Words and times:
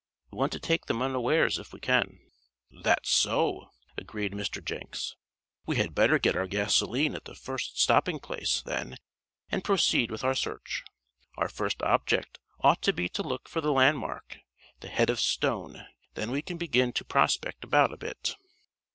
We 0.31 0.37
want 0.39 0.51
to 0.53 0.59
take 0.59 0.87
them 0.87 1.03
unawares 1.03 1.59
if 1.59 1.73
we 1.73 1.79
can." 1.79 2.17
"That's 2.71 3.11
so," 3.11 3.69
agreed 3.95 4.31
Mr. 4.31 4.59
Jenks. 4.65 5.15
"We 5.67 5.75
had 5.75 5.93
better 5.93 6.17
get 6.17 6.35
our 6.35 6.47
gasoline 6.47 7.13
at 7.13 7.25
the 7.25 7.35
first 7.35 7.79
stopping 7.79 8.19
place, 8.19 8.63
then, 8.63 8.97
and 9.51 9.63
proceed 9.63 10.09
with 10.09 10.23
our 10.23 10.33
search. 10.33 10.83
Our 11.37 11.49
first 11.49 11.83
object 11.83 12.39
ought 12.61 12.81
to 12.81 12.93
be 12.93 13.09
to 13.09 13.21
look 13.21 13.47
for 13.47 13.61
the 13.61 13.71
landmark 13.71 14.39
the 14.79 14.87
head 14.89 15.11
of 15.11 15.19
stone. 15.19 15.85
Then 16.15 16.31
we 16.31 16.41
can 16.41 16.57
begin 16.57 16.93
to 16.93 17.05
prospect 17.05 17.63
about 17.63 17.93
a 17.93 17.97
bit." 17.97 18.35